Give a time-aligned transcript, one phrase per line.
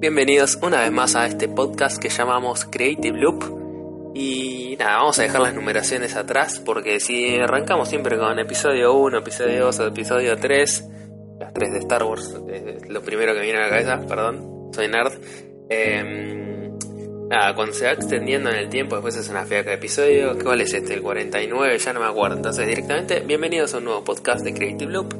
[0.00, 4.12] Bienvenidos una vez más a este podcast que llamamos Creative Loop.
[4.14, 9.18] Y nada, vamos a dejar las numeraciones atrás porque si arrancamos siempre con episodio 1,
[9.18, 10.88] episodio 2 o episodio 3,
[11.40, 12.32] las 3 de Star Wars,
[12.88, 15.14] lo primero que viene a la cabeza, perdón, soy nerd.
[15.68, 16.78] Em,
[17.28, 20.38] nada, cuando se va extendiendo en el tiempo, después es una fiaca de episodio.
[20.40, 20.94] ¿Cuál es este?
[20.94, 22.36] El 49, ya no me acuerdo.
[22.36, 25.12] Entonces, directamente, bienvenidos a un nuevo podcast de Creative Loop.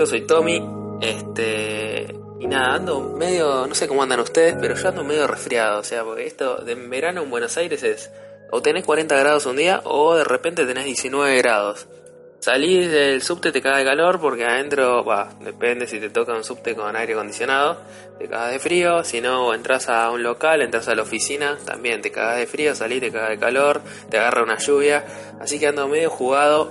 [0.00, 0.60] Yo soy Tommy,
[1.00, 5.80] este, y nada, ando medio, no sé cómo andan ustedes, pero yo ando medio resfriado.
[5.80, 8.10] O sea, porque esto de verano en Buenos Aires es
[8.50, 11.88] o tenés 40 grados un día o de repente tenés 19 grados.
[12.40, 16.44] Salís del subte te caga de calor porque adentro, va, depende si te toca un
[16.44, 17.78] subte con aire acondicionado,
[18.18, 19.02] te cagas de frío.
[19.04, 22.74] Si no, entras a un local, entras a la oficina, también te cagas de frío,
[22.74, 25.02] salís, te cagas de calor, te agarra una lluvia.
[25.40, 26.70] Así que ando medio jugado,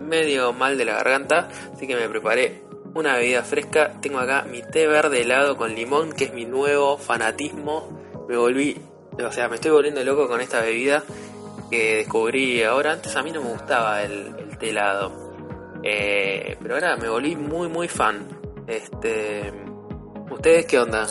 [0.00, 1.48] medio mal de la garganta.
[1.72, 2.63] Así que me preparé
[2.94, 3.92] una bebida fresca.
[4.00, 8.24] Tengo acá mi té verde helado con limón, que es mi nuevo fanatismo.
[8.28, 8.80] Me volví,
[9.22, 11.02] o sea, me estoy volviendo loco con esta bebida
[11.70, 12.92] que descubrí ahora.
[12.92, 15.34] Antes a mí no me gustaba el, té helado.
[15.82, 18.26] Eh, pero ahora me volví muy, muy fan.
[18.66, 19.52] Este,
[20.30, 21.06] ¿Ustedes qué onda?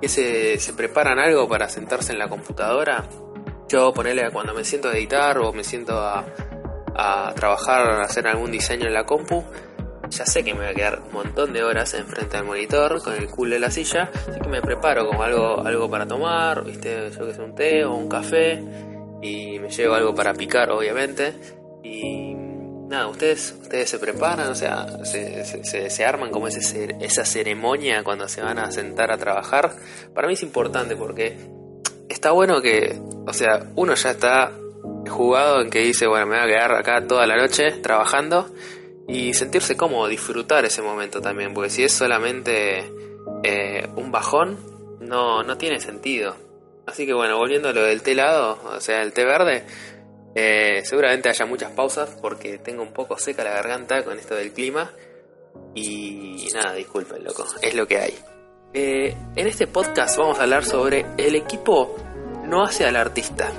[0.00, 3.04] ¿Qué se, se preparan algo para sentarse en la computadora?
[3.68, 6.24] Yo ponerle cuando me siento a editar o me siento a,
[6.94, 9.44] a trabajar, a hacer algún diseño en la compu,
[10.14, 13.14] ya sé que me voy a quedar un montón de horas enfrente del monitor con
[13.14, 17.10] el culo de la silla, así que me preparo como algo, algo para tomar, viste,
[17.10, 18.62] yo que sé, un té o un café,
[19.22, 21.34] y me llevo algo para picar, obviamente,
[21.82, 22.34] y
[22.88, 28.28] nada, ustedes, ustedes se preparan, o sea, se, se, arman como ese, esa ceremonia cuando
[28.28, 29.72] se van a sentar a trabajar.
[30.14, 31.36] Para mí es importante porque
[32.08, 34.52] está bueno que, o sea, uno ya está
[35.08, 38.50] jugado en que dice, bueno, me voy a quedar acá toda la noche trabajando
[39.08, 42.90] y sentirse cómodo, disfrutar ese momento también, porque si es solamente
[43.42, 44.58] eh, un bajón,
[45.00, 46.36] no, no tiene sentido.
[46.86, 49.64] Así que bueno, volviendo a lo del té helado, o sea, el té verde,
[50.34, 54.52] eh, seguramente haya muchas pausas porque tengo un poco seca la garganta con esto del
[54.52, 54.90] clima.
[55.74, 58.14] Y nada, disculpen, loco, es lo que hay.
[58.72, 61.96] Eh, en este podcast vamos a hablar sobre el equipo
[62.44, 63.52] no hace al artista.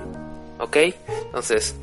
[0.59, 0.77] ¿Ok?
[1.25, 1.75] Entonces,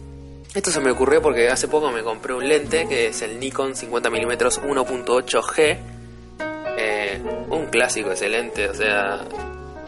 [0.54, 3.74] esto se me ocurrió porque hace poco me compré un lente que es el Nikon
[3.74, 5.78] 50mm 1.8G.
[6.76, 9.20] Eh, un clásico ese lente, o sea,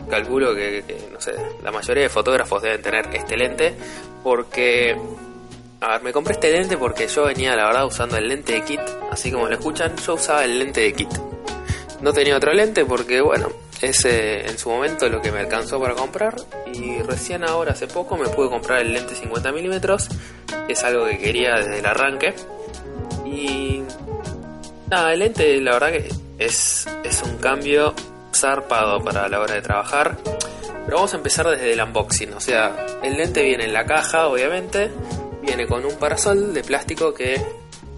[0.09, 1.33] calculo que, no sé,
[1.63, 3.75] la mayoría de fotógrafos deben tener este lente
[4.23, 4.97] porque...
[5.81, 8.63] A ver, me compré este lente porque yo venía, la verdad, usando el lente de
[8.63, 8.81] kit,
[9.11, 11.11] así como lo escuchan, yo usaba el lente de kit.
[12.01, 13.49] No tenía otro lente porque, bueno,
[13.83, 16.37] ese en su momento lo que me alcanzó para comprar
[16.73, 20.09] y recién ahora hace poco me pude comprar el lente 50 milímetros
[20.69, 22.35] es algo que quería desde el arranque.
[23.25, 23.83] Y
[24.91, 27.95] nada el lente la verdad que es, es un cambio
[28.35, 30.17] zarpado para la hora de trabajar.
[30.85, 34.29] Pero vamos a empezar desde el unboxing o sea el lente viene en la caja
[34.29, 34.91] obviamente
[35.41, 37.41] viene con un parasol de plástico que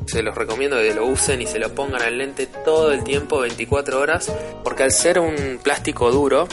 [0.06, 3.40] se los recomiendo que lo usen y se lo pongan al lente todo el tiempo,
[3.40, 6.46] 24 horas, porque al ser un plástico duro,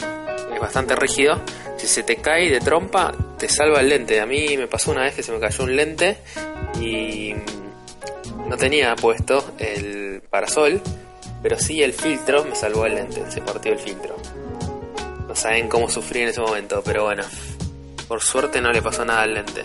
[0.54, 1.40] es bastante rígido,
[1.76, 4.20] si se te cae de trompa, te salva el lente.
[4.20, 6.18] A mí me pasó una vez que se me cayó un lente
[6.80, 7.34] y
[8.48, 10.80] no tenía puesto el parasol,
[11.42, 14.16] pero sí el filtro me salvó el lente, se partió el filtro.
[15.28, 17.24] No saben cómo sufrí en ese momento, pero bueno,
[18.08, 19.64] por suerte no le pasó nada al lente.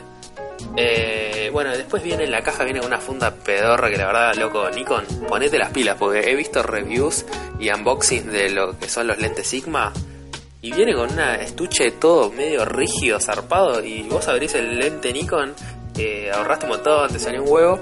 [0.76, 4.70] Eh, bueno, después viene en la caja, viene una funda pedorra que la verdad, loco,
[4.70, 7.26] Nikon, ponete las pilas, porque he visto reviews
[7.60, 9.94] y unboxings de lo que son los lentes Sigma.
[10.62, 13.84] Y viene con una estuche todo medio rígido, zarpado.
[13.84, 15.54] Y vos abrís el lente Nikon,
[15.98, 17.80] eh, ahorraste un montón, te salió un huevo.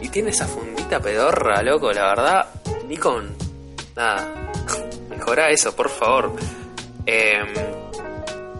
[0.00, 2.46] Y tiene esa fundita pedorra, loco, la verdad.
[2.86, 3.34] Nikon,
[3.96, 4.52] nada,
[5.08, 6.32] mejora eso, por favor.
[7.06, 7.42] Eh,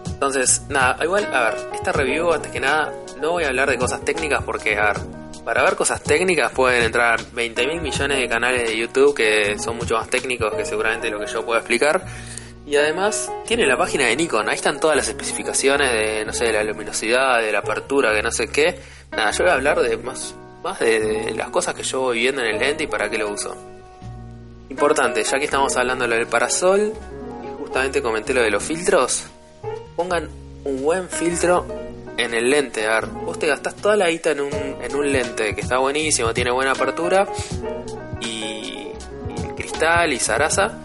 [0.06, 3.76] entonces, nada, igual, a ver, esta review, antes que nada, no voy a hablar de
[3.76, 4.97] cosas técnicas porque, a ver,
[5.44, 9.76] para ver cosas técnicas pueden entrar 20 mil millones de canales de YouTube que son
[9.76, 12.03] mucho más técnicos que seguramente lo que yo puedo explicar.
[12.66, 16.46] Y además tiene la página de Nikon, ahí están todas las especificaciones de, no sé,
[16.46, 18.78] de la luminosidad, de la apertura, que no sé qué.
[19.12, 22.40] Nada, yo voy a hablar de más, más de, las cosas que yo voy viendo
[22.40, 23.55] en el lente y para qué lo uso.
[24.70, 26.94] Importante, ya que estamos hablando lo del parasol
[27.44, 29.25] y justamente comenté lo de los filtros,
[29.94, 30.31] pongan
[30.64, 31.67] un buen filtro
[32.17, 32.87] en el lente.
[32.87, 35.76] A ver, vos te gastás toda la guita en un, en un lente que está
[35.76, 37.28] buenísimo, tiene buena apertura
[38.20, 40.78] y, y cristal y zaraza.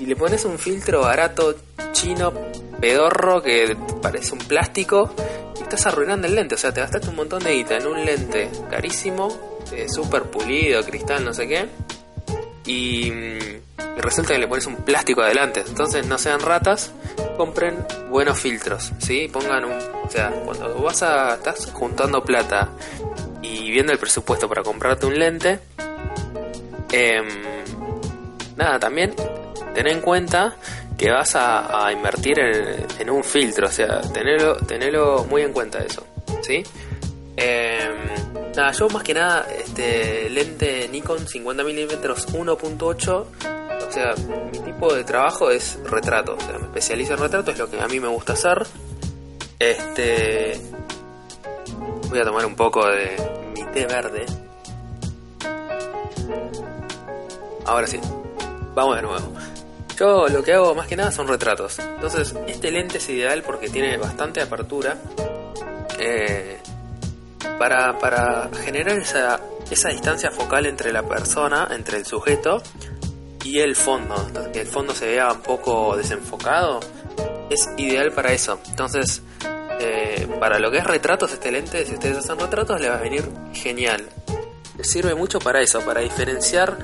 [0.00, 1.54] Y le pones un filtro barato,
[1.92, 2.32] chino,
[2.80, 5.14] pedorro, que parece un plástico.
[5.58, 6.54] Y estás arruinando el lente.
[6.54, 9.28] O sea, te gastaste un montón de guita en un lente carísimo,
[9.72, 11.68] eh, súper pulido, cristal, no sé qué.
[12.66, 13.12] y,
[14.00, 15.62] resulta que le pones un plástico adelante.
[15.66, 16.92] Entonces no sean ratas,
[17.36, 17.76] compren
[18.08, 19.28] buenos filtros, ¿sí?
[19.32, 19.72] Pongan un...
[19.72, 21.34] O sea, cuando vas a...
[21.34, 22.70] estás juntando plata
[23.42, 25.60] y viendo el presupuesto para comprarte un lente,
[26.92, 27.28] em,
[28.56, 29.14] nada, también
[29.74, 30.56] ten en cuenta
[30.96, 36.06] que vas a, invertir en, un filtro, o sea, tenerlo, tenerlo muy en cuenta eso,
[36.42, 36.62] ¿sí?
[37.36, 43.24] Em, nada, yo más que nada, este lente Nikon 50 mm 1.8,
[43.90, 44.14] o sea,
[44.52, 47.80] mi tipo de trabajo es retrato, o sea, me especializo en retrato, es lo que
[47.80, 48.66] a mí me gusta hacer.
[49.58, 50.60] Este,
[52.08, 53.16] voy a tomar un poco de
[53.54, 54.26] mi té verde.
[57.64, 58.00] Ahora sí,
[58.74, 59.39] vamos de nuevo.
[60.00, 61.78] Yo lo que hago más que nada son retratos.
[61.78, 64.96] Entonces, este lente es ideal porque tiene bastante apertura.
[65.98, 66.58] Eh,
[67.58, 69.38] para, para, generar esa,
[69.70, 72.62] esa distancia focal entre la persona, entre el sujeto
[73.44, 74.14] y el fondo.
[74.50, 76.80] que el fondo se vea un poco desenfocado.
[77.50, 78.58] Es ideal para eso.
[78.70, 79.20] Entonces,
[79.80, 83.02] eh, para lo que es retratos, este lente, si ustedes hacen retratos, le va a
[83.02, 84.08] venir genial.
[84.78, 86.78] Les sirve mucho para eso, para diferenciar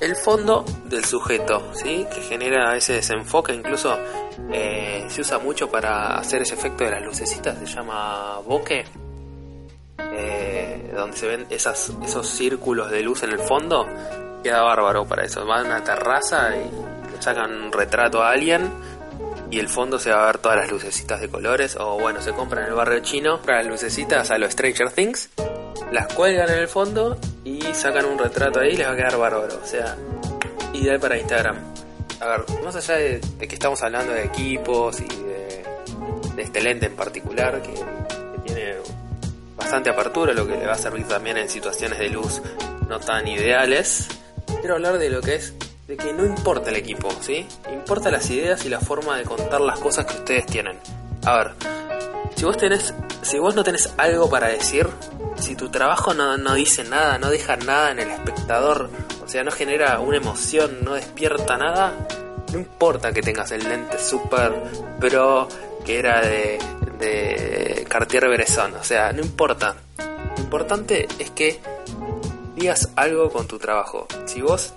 [0.00, 2.06] el fondo del sujeto, ¿sí?
[2.12, 3.96] que genera ese desenfoque, incluso
[4.52, 8.84] eh, se usa mucho para hacer ese efecto de las lucecitas, se llama bokeh,
[9.98, 13.86] eh, donde se ven esos círculos de luz en el fondo,
[14.42, 15.44] queda bárbaro para eso.
[15.46, 18.70] Van a una terraza y sacan un retrato a alguien
[19.50, 22.32] y el fondo se va a ver todas las lucecitas de colores, o bueno, se
[22.32, 25.30] compran en el barrio chino para las lucecitas a los Stranger Things
[25.92, 29.16] las cuelgan en el fondo y sacan un retrato ahí y les va a quedar
[29.16, 29.58] bárbaro.
[29.62, 29.96] O sea,
[30.72, 31.56] ideal para Instagram.
[32.20, 35.64] A ver, más allá de, que estamos hablando de equipos y de,
[36.38, 37.74] este lente en particular que,
[38.44, 38.74] tiene
[39.56, 42.40] bastante apertura, lo que le va a servir también en situaciones de luz
[42.88, 44.08] no tan ideales,
[44.60, 45.54] quiero hablar de lo que es
[45.86, 47.46] de que no importa el equipo, ¿sí?
[47.72, 50.78] Importa las ideas y la forma de contar las cosas que ustedes tienen.
[51.24, 51.50] A ver,
[52.44, 54.86] si vos tenés, si vos no tenés algo para decir,
[55.36, 58.90] si tu trabajo no, dice nada, no deja nada en el espectador,
[59.24, 62.06] o sea, no genera una emoción, no despierta nada,
[62.52, 64.52] no importa que tengas el lente super
[65.00, 65.48] pro
[65.86, 66.58] que era de,
[66.98, 69.76] de Cartier-Bresson, o sea, no importa.
[70.36, 71.62] Lo importante es que
[72.56, 74.06] digas algo con tu trabajo.
[74.26, 74.74] Si vos,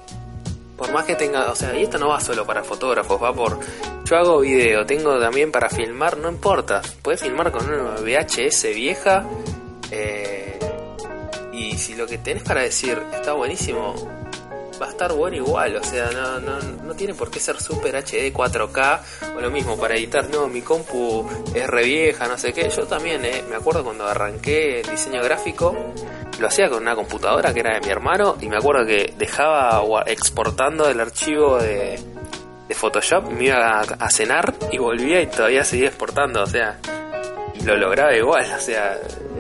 [0.78, 3.60] por más que tengas, o sea, y esto no va solo para fotógrafos, va por,
[4.06, 9.26] yo hago video, tengo también para filmar, no importa, puedes filmar con una VHS vieja.
[9.92, 10.60] Eh,
[11.52, 13.96] y si lo que tenés para decir está buenísimo,
[14.82, 15.76] va a estar bueno igual.
[15.76, 19.00] O sea, no, no, no tiene por qué ser super HD 4K
[19.36, 20.30] o lo mismo para editar.
[20.30, 22.70] No, mi compu es re vieja, no sé qué.
[22.70, 25.76] Yo también, eh, me acuerdo cuando arranqué el diseño gráfico,
[26.40, 30.04] lo hacía con una computadora que era de mi hermano y me acuerdo que dejaba
[30.06, 32.00] exportando el archivo de,
[32.68, 36.44] de Photoshop, me iba a, cenar y volvía y todavía seguía exportando.
[36.44, 36.78] O sea,
[37.56, 38.46] y lo lograba igual.
[38.56, 38.98] O sea,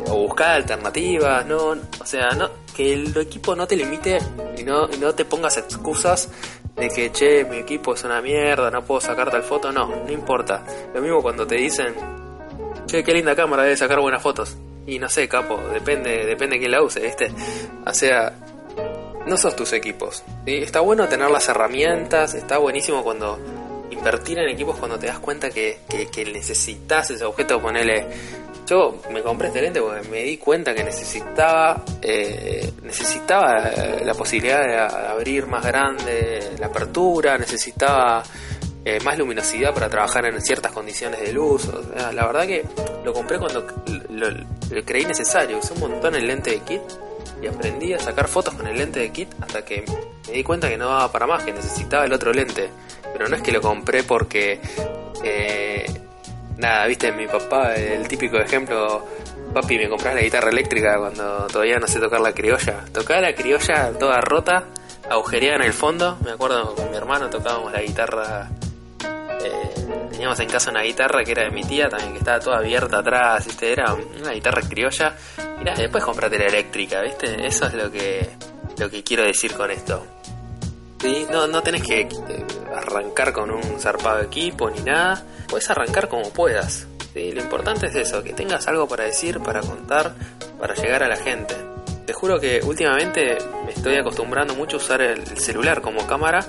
[0.09, 4.19] o buscar alternativas, no, o sea, no, que el equipo no te limite
[4.55, 6.29] y no, no te pongas excusas
[6.75, 10.11] de que, che, mi equipo es una mierda, no puedo sacar tal foto, no, no
[10.11, 10.63] importa.
[10.93, 11.95] Lo mismo cuando te dicen,
[12.85, 14.55] che, qué linda cámara, debe sacar buenas fotos.
[14.85, 17.31] Y no sé, capo, depende, depende de quién la use, ¿viste?
[17.83, 18.31] O sea,
[19.25, 20.23] no sos tus equipos.
[20.45, 23.39] Está bueno tener las herramientas, está buenísimo cuando
[23.89, 28.05] invertir en equipos cuando te das cuenta que, que, que necesitas ese objeto, ponerle
[28.67, 33.71] yo me compré este lente porque me di cuenta que necesitaba eh, necesitaba
[34.03, 38.23] la posibilidad de abrir más grande la apertura, necesitaba
[38.89, 41.69] eh, más luminosidad para trabajar en ciertas condiciones de luz.
[42.13, 42.63] la verdad que
[43.03, 43.67] lo compré cuando
[44.09, 45.57] lo, creí necesario.
[45.57, 46.81] Usé un montón el lente de kit
[47.41, 49.83] y aprendí a sacar fotos con el lente de kit hasta que
[50.27, 52.69] me di cuenta que no daba para más, que necesitaba el otro lente.
[53.11, 54.61] Pero no es que lo compré porque
[55.21, 55.85] eh,
[56.57, 59.05] nada, viste, mi papá, el típico ejemplo,
[59.53, 62.85] papi, me compras la guitarra eléctrica cuando todavía no sé tocar la criolla.
[62.91, 64.65] Tocaba la criolla toda rota,
[65.09, 66.17] agujereada en el fondo.
[66.23, 68.49] Me acuerdo con mi hermano tocábamos la guitarra.
[69.43, 72.57] Eh, teníamos en casa una guitarra que era de mi tía también, que estaba toda
[72.57, 73.71] abierta atrás, ¿viste?
[73.71, 75.15] Era una guitarra criolla.
[75.59, 77.45] Mira, después comprate la eléctrica, ¿viste?
[77.45, 78.29] Eso es lo que,
[78.77, 80.05] lo que quiero decir con esto.
[80.99, 81.27] ¿Sí?
[81.31, 82.07] No, no tenés que eh,
[82.77, 86.87] arrancar con un zarpado equipo ni nada puedes arrancar como puedas.
[87.15, 90.13] Lo importante es eso, que tengas algo para decir, para contar,
[90.59, 91.55] para llegar a la gente.
[92.05, 96.45] Te juro que últimamente me estoy acostumbrando mucho a usar el celular como cámara,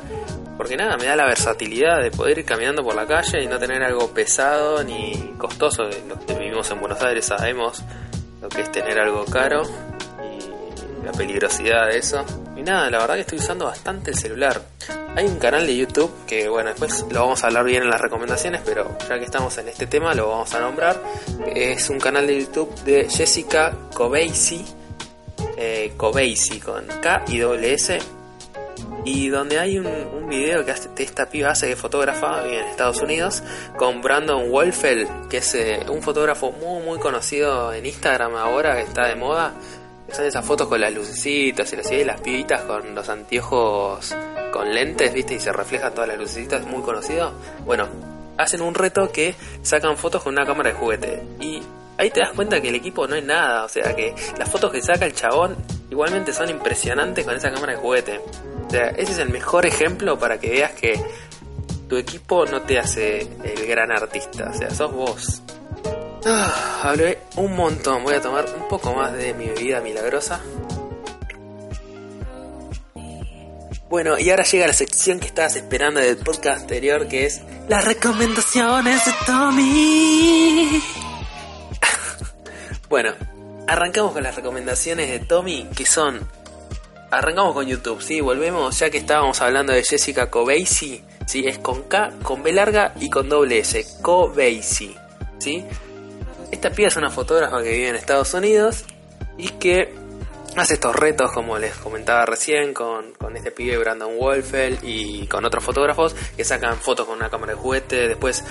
[0.59, 3.59] porque nada, me da la versatilidad de poder ir caminando por la calle y no
[3.59, 5.85] tener algo pesado ni costoso.
[5.85, 7.83] Los que vivimos en Buenos Aires sabemos
[8.43, 9.63] lo que es tener algo caro
[10.23, 12.25] y la peligrosidad de eso.
[12.59, 14.61] Y nada, la verdad que estoy usando bastante el celular.
[15.15, 18.01] Hay un canal de YouTube que, bueno, después lo vamos a hablar bien en las
[18.01, 21.01] recomendaciones, pero ya que estamos en este tema lo vamos a nombrar.
[21.47, 24.65] Es un canal de YouTube de Jessica Cobeisi,
[25.57, 28.01] eh, con K y doble S.
[29.05, 33.43] Y donde hay un, video que esta piba hace de fotógrafa en Estados Unidos
[33.79, 38.83] con Brandon Wolfeld, que es eh, un fotógrafo muy muy conocido en Instagram ahora que
[38.83, 39.55] está de moda.
[40.13, 44.15] Son esas fotos con las lucecitas y las, y las pibitas con los anteojos
[44.53, 45.35] con lentes, ¿viste?
[45.35, 47.33] Y se reflejan todas las lucecitas, muy conocido.
[47.65, 47.89] Bueno,
[48.37, 51.23] hacen un reto que sacan fotos con una cámara de juguete.
[51.41, 51.63] Y
[51.99, 54.73] ahí te das cuenta que el equipo no es nada, o sea que las fotos
[54.73, 55.57] que saca el chabón
[55.91, 58.21] igualmente son impresionantes con esa cámara de juguete.
[58.67, 61.01] O sea, ese es el mejor ejemplo para que veas que
[61.89, 65.43] tu equipo no te hace el gran artista, o sea, sos vos.
[66.27, 70.41] Ah, hablé un montón, voy a tomar un poco más de mi bebida milagrosa.
[73.89, 77.85] Bueno, y ahora llega la sección que estabas esperando del podcast anterior, que es las
[77.85, 80.83] recomendaciones de Tommy.
[82.91, 83.15] bueno,
[83.67, 86.21] arrancamos con las recomendaciones de Tommy, que son...
[87.11, 88.21] Arrancamos con YouTube, ¿sí?
[88.21, 91.45] Volvemos, ya que estábamos hablando de Jessica Cobeisi, ¿sí?
[91.47, 94.95] Es con K, con B larga y con doble S, Cobeisi,
[95.39, 95.65] ¿sí?
[96.59, 98.85] Esta piba es una fotógrafa que vive en Estados Unidos
[99.37, 99.95] y que
[100.57, 105.45] hace estos retos, como les comentaba recién, con, con este pibe Brandon Wolfeld y con
[105.45, 108.09] otros fotógrafos que sacan fotos con una cámara de juguete.
[108.09, 108.43] Después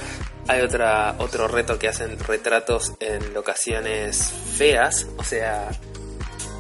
[0.48, 5.68] hay otra, otro reto que hacen retratos en locaciones feas, o sea,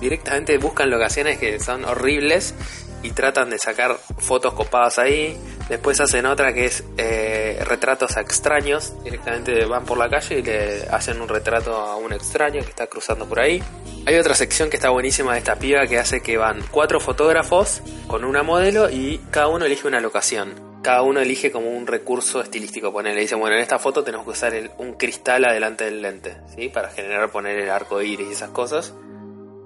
[0.01, 2.56] directamente buscan locaciones que son horribles
[3.04, 5.38] y tratan de sacar fotos copadas ahí.
[5.70, 8.94] Después hacen otra que es eh, retratos a extraños.
[9.04, 12.88] Directamente van por la calle y le hacen un retrato a un extraño que está
[12.88, 13.62] cruzando por ahí.
[14.06, 17.82] Hay otra sección que está buenísima de esta piba que hace que van cuatro fotógrafos
[18.08, 20.68] con una modelo y cada uno elige una locación.
[20.82, 22.94] Cada uno elige como un recurso estilístico.
[22.94, 26.38] Poner, le dicen, bueno, en esta foto tenemos que usar un cristal adelante del lente,
[26.56, 26.70] ¿sí?
[26.70, 28.94] Para generar, poner el arco iris y esas cosas.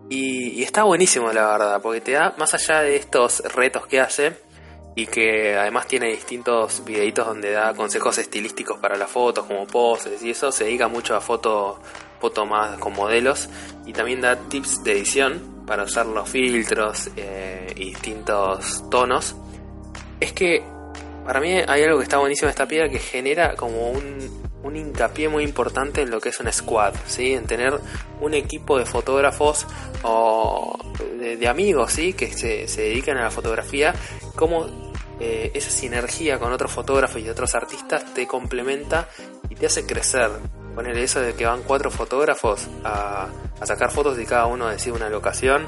[0.09, 4.33] Y, está buenísimo, la verdad, porque te da, más allá de estos retos que hace,
[4.95, 10.21] y que además tiene distintos videitos donde da consejos estilísticos para las fotos, como poses
[10.23, 11.79] y eso, se dedica mucho a foto,
[12.19, 13.49] foto más con modelos,
[13.85, 19.35] y también da tips de edición para usar los filtros eh, y distintos tonos.
[20.19, 20.63] Es que
[21.25, 24.75] para mí hay algo que está buenísimo en esta piedra que genera como un, un
[24.75, 27.33] hincapié muy importante en lo que es un squad, ¿sí?
[27.33, 27.79] en tener
[28.19, 29.65] un equipo de fotógrafos
[30.03, 30.77] o
[31.19, 32.13] de, amigos ¿sí?
[32.13, 33.93] que se, se, dedican a la fotografía,
[34.35, 34.67] como
[35.19, 39.07] eh, esa sinergia con otros fotógrafos y otros artistas te complementa
[39.49, 40.29] y te hace crecer.
[40.75, 43.27] Poner eso de que van cuatro fotógrafos a,
[43.59, 45.67] a sacar fotos y cada uno decide una locación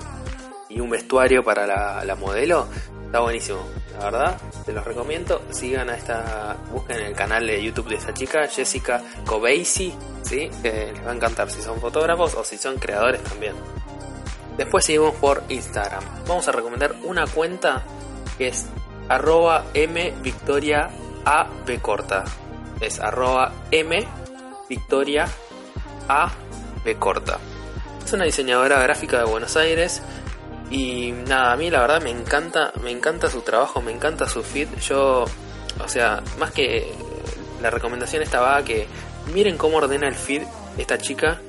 [0.70, 2.68] y un vestuario para la, la modelo,
[3.14, 3.60] está buenísimo
[4.00, 5.44] la verdad, te los recomiendo.
[5.52, 9.94] Sigan a esta, busquen el canal de YouTube de esta chica, Jessica Cobeisi,
[10.24, 10.50] ¿sí?
[10.64, 13.54] les va a encantar si son fotógrafos o si son creadores también.
[14.58, 16.04] Después seguimos por Instagram.
[16.28, 17.84] Vamos a recomendar una cuenta
[18.40, 18.66] que es
[19.10, 20.90] arroba m victoria
[21.24, 22.24] a b corta.
[22.82, 24.08] Es arroba m
[24.68, 25.28] victoria
[26.10, 26.32] a
[26.84, 27.38] b corta.
[28.04, 30.02] Es una diseñadora gráfica de Buenos Aires
[30.74, 34.42] y nada, a mí la verdad me encanta, me encanta su trabajo, me encanta su
[34.42, 34.68] feed.
[34.82, 35.24] Yo,
[35.80, 36.92] o sea, más que
[37.62, 38.88] la recomendación estaba que
[39.32, 40.42] miren cómo ordena el feed
[40.80, 41.40] esta chica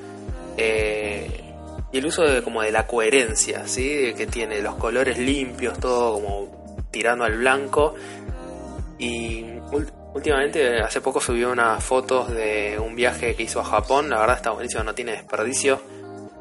[0.57, 1.43] eh,
[1.91, 4.13] y el uso de como de la coherencia, ¿sí?
[4.15, 7.95] Que tiene los colores limpios, todo como tirando al blanco.
[8.99, 9.43] Y
[10.13, 14.35] últimamente, hace poco subió unas fotos de un viaje que hizo a Japón, la verdad
[14.35, 15.94] está buenísimo, no tiene desperdicio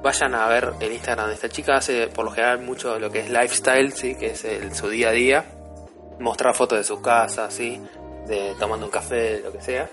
[0.04, 1.76] vayan a ver el Instagram de esta chica.
[1.76, 4.14] Hace por lo general mucho de lo que es lifestyle, ¿sí?
[4.14, 4.46] que es
[4.76, 5.44] su día a día.
[6.20, 7.80] Mostrar fotos de su casa, ¿sí?
[8.28, 9.88] de tomando un café, lo que sea.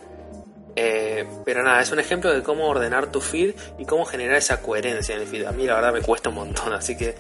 [0.75, 4.61] Eh, pero nada, es un ejemplo de cómo ordenar tu feed y cómo generar esa
[4.61, 5.45] coherencia en el feed.
[5.45, 7.15] A mí la verdad me cuesta un montón, así que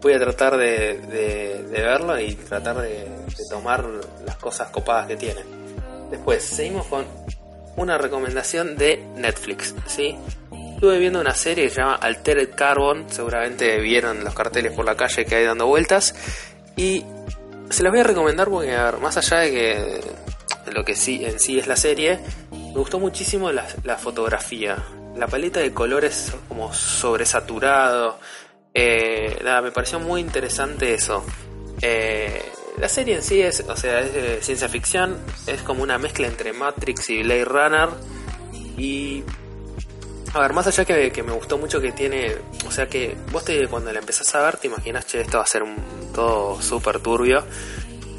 [0.00, 3.84] voy a tratar de, de, verlo y tratar de, de, tomar
[4.24, 5.42] las cosas copadas que tiene.
[6.10, 7.04] Después, seguimos con
[7.76, 10.16] una recomendación de Netflix, ¿sí?
[10.78, 14.94] Estuve viendo una serie que se llama Altered Carbon, seguramente vieron los carteles por la
[14.94, 16.14] calle que hay dando vueltas.
[16.76, 17.04] Y
[17.68, 21.58] se las voy a recomendar porque, más allá de que lo que sí en sí
[21.58, 22.20] es la serie,
[22.52, 23.64] me gustó muchísimo la,
[23.96, 24.76] fotografía.
[25.16, 28.20] La paleta de colores como sobresaturado.
[28.72, 31.24] Eh, nada, me pareció muy interesante eso.
[31.82, 32.40] Eh,
[32.76, 35.18] la serie en sí es, o sea, es ciencia ficción,
[35.48, 37.88] es como una mezcla entre Matrix y Blade Runner.
[38.76, 39.24] Y
[40.34, 43.44] a ver, más allá que, que me gustó mucho que tiene, o sea que vos
[43.44, 45.64] te, cuando la empezás a ver te imaginas, che, esto va a ser
[46.14, 47.44] todo súper turbio.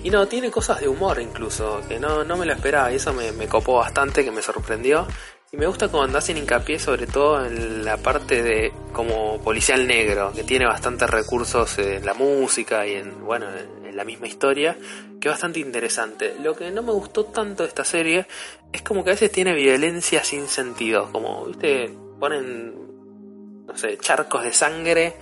[0.01, 3.13] Y no, tiene cosas de humor incluso, que no, no me lo esperaba y eso
[3.13, 5.05] me, me copó bastante, que me sorprendió.
[5.51, 10.31] Y me gusta cuando hacen hincapié sobre todo en la parte de como policial negro,
[10.33, 13.47] que tiene bastantes recursos en la música y en, bueno,
[13.83, 14.77] en la misma historia,
[15.19, 16.35] que bastante interesante.
[16.41, 18.27] Lo que no me gustó tanto de esta serie
[18.71, 24.43] es como que a veces tiene violencia sin sentido, como, viste, ponen, no sé, charcos
[24.43, 25.15] de sangre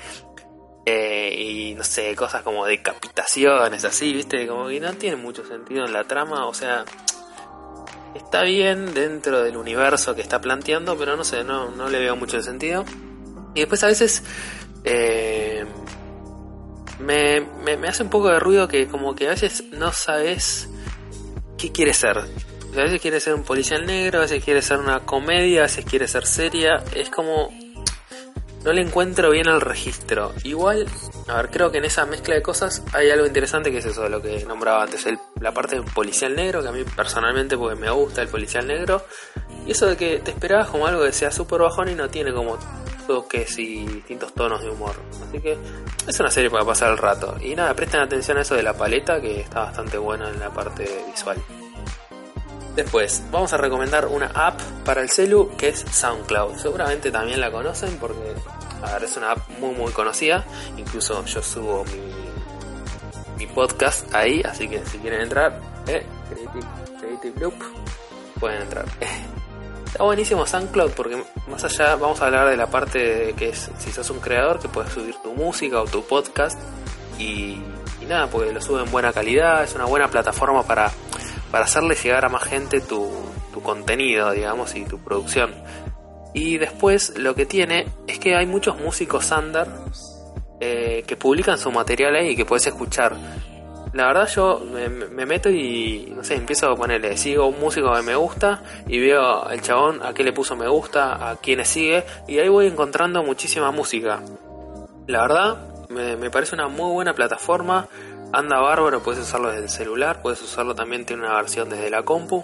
[0.86, 5.86] eh, y no sé, cosas como decapitaciones, así, viste, como que no tiene mucho sentido
[5.86, 6.86] en la trama, o sea
[8.18, 12.16] está bien dentro del universo que está planteando, pero no sé, no, no le veo
[12.16, 12.84] mucho sentido.
[13.54, 14.24] Y después a veces
[14.84, 15.66] eh,
[17.00, 20.70] me, me, hace un poco de ruido que como que a veces no sabes
[21.58, 22.18] qué quiere ser.
[22.18, 25.86] A veces quiere ser un policial negro, a veces quiere ser una comedia, a veces
[25.86, 26.84] quiere ser seria.
[26.94, 27.52] Es como...
[28.64, 30.34] No le encuentro bien el registro.
[30.44, 30.88] Igual
[31.28, 34.08] a ver, creo que en esa mezcla de cosas hay algo interesante que es eso
[34.08, 35.06] lo que nombraba antes,
[35.42, 39.06] la parte del policial negro, que a mí personalmente porque me gusta el policial negro,
[39.66, 42.32] y eso de que te esperabas como algo que sea súper bajón y no tiene
[42.32, 42.58] como
[43.08, 44.96] toques y distintos tonos de humor.
[45.28, 45.58] Así que
[46.06, 47.36] es una serie para pasar el rato.
[47.42, 50.50] Y nada, presten atención a eso de la paleta que está bastante buena en la
[50.50, 51.38] parte visual.
[52.76, 56.58] Después, vamos a recomendar una app para el celu que es SoundCloud.
[56.58, 58.36] Seguramente también la conocen porque
[59.04, 60.46] es una app muy muy conocida.
[60.78, 66.06] Incluso yo subo mi, podcast ahí, así que si quieren entrar, eh,
[67.00, 67.56] Creative, Loop,
[68.40, 68.86] pueden entrar.
[69.88, 73.72] Está buenísimo SoundCloud porque más allá vamos a hablar de la parte de que es
[73.80, 76.60] si sos un creador que puedes subir tu música o tu podcast
[77.18, 77.58] y,
[78.08, 80.92] nada, porque lo sube en buena calidad, es una buena plataforma para,
[81.52, 83.10] para hacerle llegar a más gente tu,
[83.64, 85.52] contenido, digamos, y tu producción.
[86.32, 89.68] Y después lo que tiene es que hay muchos músicos under
[90.60, 93.16] eh, que publican su material ahí y que puedes escuchar.
[93.94, 98.02] La verdad yo me, meto y no sé, empiezo a ponerle, sigo un músico que
[98.02, 102.04] me gusta y veo el chabón a qué le puso me gusta, a quienes sigue
[102.28, 104.22] y ahí voy encontrando muchísima música.
[105.08, 107.88] La verdad me, me parece una muy buena plataforma,
[108.34, 112.04] anda bárbaro, puedes usarlo desde el celular, puedes usarlo también, tiene una versión desde la
[112.04, 112.44] compu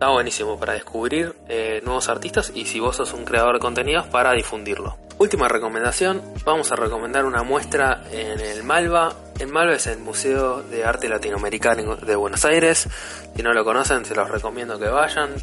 [0.00, 4.06] Está buenísimo para descubrir eh, nuevos artistas y si vos sos un creador de contenidos
[4.06, 4.96] para difundirlo.
[5.20, 9.12] Última recomendación, vamos a recomendar una muestra en el Malva.
[9.38, 12.88] El Malva es el Museo de Arte Latinoamericano de Buenos Aires.
[13.36, 15.34] Si no lo conocen, se los recomiendo que vayan.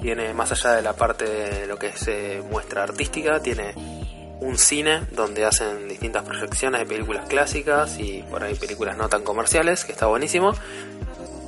[0.00, 3.74] Tiene, más allá de la parte de lo que es eh, muestra artística, tiene
[4.40, 9.22] un cine donde hacen distintas proyecciones de películas clásicas y por ahí películas no tan
[9.22, 10.54] comerciales, que está buenísimo.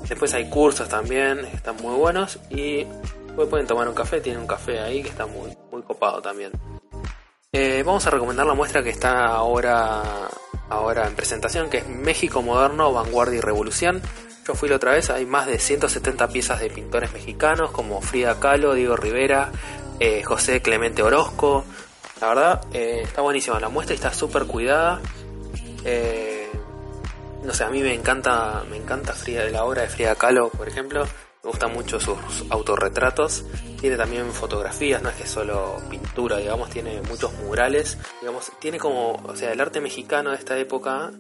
[0.07, 2.39] Después hay cursos también, están muy buenos.
[2.51, 2.85] Y
[3.35, 6.53] pueden tomar un café, tiene un café ahí que está muy, muy copado también.
[7.53, 10.29] Eh, vamos a recomendar la muestra que está ahora,
[10.69, 14.03] ahora en presentación, que es México Moderno, Vanguardia y Revolución.
[14.47, 18.39] Yo fui la otra vez, hay más de 170 piezas de pintores mexicanos como Frida
[18.39, 19.51] Kahlo, Diego Rivera,
[19.99, 21.65] eh, José Clemente Orozco.
[22.21, 25.01] La verdad, eh, está buenísima la muestra y está súper cuidada
[27.45, 30.69] no sé, a mí me encanta, me encanta Frida, la obra de Frida Kahlo, por
[30.69, 31.07] ejemplo.
[31.49, 33.43] Me gustan mucho sus autorretratos.
[33.81, 37.97] Tiene también fotografías, no es que solo pintura, digamos, tiene muchos murales.
[38.21, 41.11] Digamos, tiene como, o sea, el arte mexicano de esta época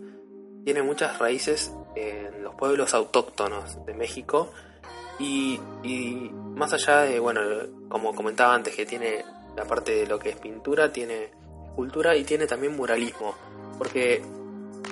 [0.66, 4.52] tiene muchas raíces en los pueblos autóctonos de México.
[5.18, 7.40] Y, y más allá de, bueno,
[7.88, 9.24] como comentaba antes, que tiene
[9.56, 11.30] la parte de lo que es pintura, tiene
[11.68, 13.34] escultura y tiene también muralismo.
[13.78, 14.22] Porque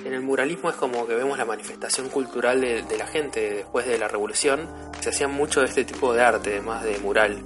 [0.05, 3.97] en el muralismo es como que vemos la manifestación cultural de, la gente después de
[3.97, 4.67] la revolución.
[5.01, 7.41] Se hacía mucho de este tipo de arte, más de mural.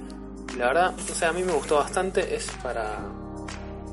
[0.56, 2.34] la verdad, o sea, a mí me gustó bastante.
[2.34, 2.98] Es para,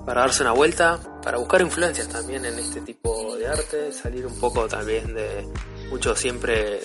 [0.05, 4.39] para darse una vuelta, para buscar influencias también en este tipo de arte, salir un
[4.39, 5.47] poco también de...
[5.89, 6.79] Mucho siempre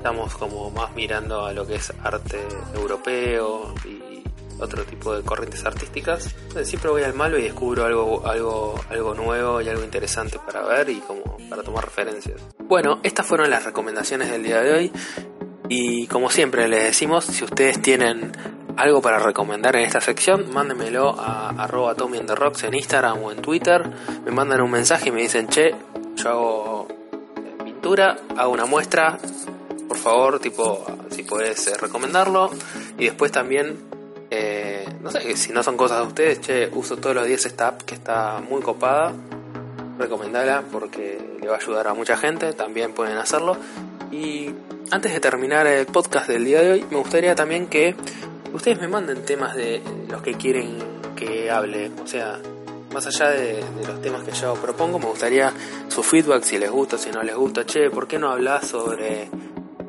[0.00, 2.38] estamos como más mirando a lo que es arte
[2.74, 4.24] europeo y
[4.58, 6.34] otro tipo de corrientes artísticas.
[6.64, 10.88] siempre voy al malo y descubro algo, algo, algo nuevo y algo interesante para ver
[10.88, 12.40] y como para tomar referencias.
[12.58, 14.92] Bueno, estas fueron las recomendaciones del día de hoy.
[15.70, 18.32] Y como siempre les decimos, si ustedes tienen
[18.76, 23.40] algo para recomendar en esta sección, mándenmelo a arroba Tommy Rocks en Instagram o en
[23.40, 23.88] Twitter.
[24.24, 25.72] Me mandan un mensaje y me dicen, che,
[26.16, 26.88] yo hago
[27.62, 29.16] pintura, hago una muestra,
[29.86, 32.50] por favor, tipo, si puedes eh, recomendarlo.
[32.98, 33.78] Y después también
[34.28, 37.68] eh, no sé, si no son cosas de ustedes, che, uso todos los días esta
[37.68, 39.12] app que está muy copada.
[39.98, 43.56] Recomendala porque le va a ayudar a mucha gente, también pueden hacerlo.
[44.10, 44.50] Y
[44.90, 47.94] antes de terminar el podcast del día de hoy, me gustaría también que
[48.52, 50.78] ustedes me manden temas de los que quieren
[51.16, 51.90] que hable.
[52.02, 52.40] O sea,
[52.92, 55.52] más allá de, los temas que yo propongo, me gustaría
[55.88, 57.64] su feedback, si les gusta, si no les gusta.
[57.64, 59.28] Che, ¿por qué no hablas sobre,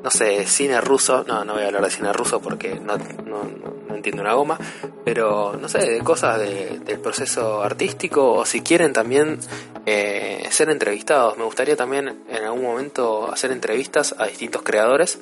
[0.03, 1.23] no sé, cine ruso?
[1.27, 4.57] No, no voy a hablar de cine ruso porque no, no, entiendo una goma.
[5.03, 9.39] Pero, no sé, de cosas del proceso artístico o si quieren también
[9.85, 11.37] eh, ser entrevistados.
[11.37, 15.19] Me gustaría también en algún momento hacer entrevistas a distintos creadores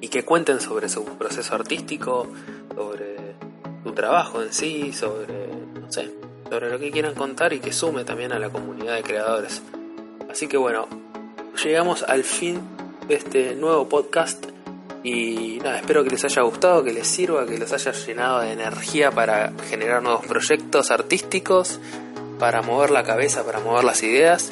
[0.00, 2.28] y que cuenten sobre su proceso artístico,
[2.74, 3.16] sobre
[3.82, 5.48] su trabajo en sí, sobre,
[5.80, 6.12] no sé,
[6.50, 9.62] sobre lo que quieran contar y que sume también a la comunidad de creadores.
[10.30, 10.86] Así que bueno,
[11.62, 12.75] llegamos al fin
[13.08, 14.46] este nuevo podcast
[15.02, 18.52] y nada, espero que les haya gustado, que les sirva, que les haya llenado de
[18.52, 21.78] energía para generar nuevos proyectos artísticos,
[22.40, 24.50] para mover la cabeza, para mover las ideas.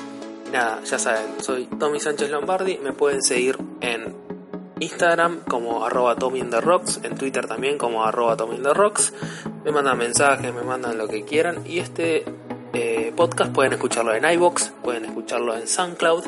[0.52, 4.14] nada, ya saben, soy Tommy Sánchez Lombardi, me pueden seguir en
[4.78, 9.12] Instagram como arroba Rocks, en Twitter también como arroba Rocks.
[9.64, 11.64] Me mandan mensajes, me mandan lo que quieran.
[11.66, 12.24] Y este
[12.72, 16.24] eh, podcast pueden escucharlo en iBox, pueden escucharlo en SoundCloud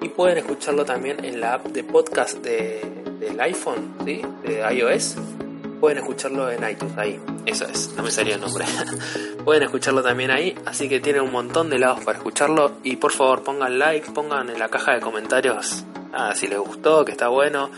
[0.00, 2.80] y pueden escucharlo también en la app de podcast de,
[3.18, 4.22] del iPhone, ¿sí?
[4.42, 5.16] de iOS.
[5.80, 7.18] Pueden escucharlo en iTunes, ahí.
[7.46, 8.66] Eso es, no me salía el nombre.
[9.44, 12.72] pueden escucharlo también ahí, así que tienen un montón de lados para escucharlo.
[12.82, 17.04] Y por favor pongan like, pongan en la caja de comentarios nada, si les gustó,
[17.04, 17.70] que está bueno,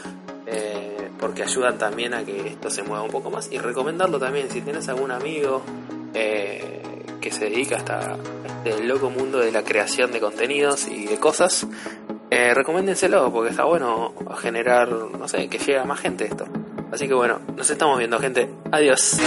[0.46, 3.50] eh, porque ayudan también a que esto se mueva un poco más.
[3.52, 5.62] Y recomendarlo también, si tienes algún amigo
[6.14, 6.82] eh,
[7.20, 11.66] que se dedica hasta este loco mundo de la creación de contenidos y de cosas,
[12.34, 16.46] eh, recomiéndenselo, porque está bueno generar, no sé, que llegue a más gente esto.
[16.90, 18.48] Así que bueno, nos estamos viendo gente.
[18.70, 19.18] Adiós.